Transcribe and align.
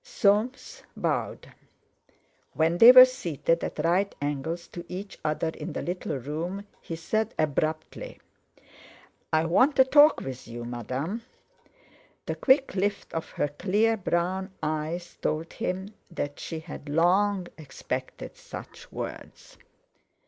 Soames 0.03 0.81
bowed. 0.97 1.53
When 2.53 2.79
they 2.79 2.91
were 2.91 3.05
seated 3.05 3.63
at 3.63 3.77
right 3.85 4.15
angles 4.19 4.67
to 4.69 4.83
each 4.89 5.19
other 5.23 5.49
in 5.49 5.73
the 5.73 5.83
little 5.83 6.17
room, 6.17 6.65
he 6.81 6.95
said 6.95 7.35
abruptly: 7.37 8.19
"I 9.31 9.45
want 9.45 9.77
a 9.77 9.85
talk 9.85 10.21
with 10.21 10.47
you, 10.47 10.65
Madame." 10.65 11.21
The 12.25 12.33
quick 12.33 12.73
lift 12.73 13.13
of 13.13 13.29
her 13.33 13.49
clear 13.49 13.95
brown 13.95 14.51
eyes 14.63 15.19
told 15.21 15.53
him 15.53 15.93
that 16.09 16.39
she 16.39 16.61
had 16.61 16.89
long 16.89 17.45
expected 17.59 18.35
such 18.35 18.91
words. 18.91 19.55